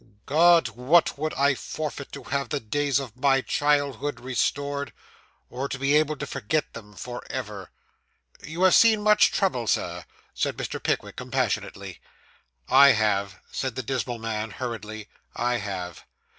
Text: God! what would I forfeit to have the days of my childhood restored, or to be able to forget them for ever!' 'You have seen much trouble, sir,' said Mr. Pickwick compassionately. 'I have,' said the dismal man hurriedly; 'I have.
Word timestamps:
God! 0.25 0.69
what 0.69 1.15
would 1.15 1.31
I 1.35 1.53
forfeit 1.53 2.11
to 2.13 2.23
have 2.23 2.49
the 2.49 2.59
days 2.59 2.97
of 2.97 3.15
my 3.15 3.41
childhood 3.41 4.19
restored, 4.19 4.93
or 5.47 5.69
to 5.69 5.77
be 5.77 5.95
able 5.95 6.15
to 6.15 6.25
forget 6.25 6.73
them 6.73 6.95
for 6.95 7.23
ever!' 7.29 7.69
'You 8.41 8.63
have 8.63 8.73
seen 8.73 9.03
much 9.03 9.31
trouble, 9.31 9.67
sir,' 9.67 10.05
said 10.33 10.57
Mr. 10.57 10.81
Pickwick 10.81 11.17
compassionately. 11.17 12.01
'I 12.67 12.93
have,' 12.93 13.39
said 13.51 13.75
the 13.75 13.83
dismal 13.83 14.17
man 14.17 14.49
hurriedly; 14.49 15.07
'I 15.35 15.57
have. 15.57 16.03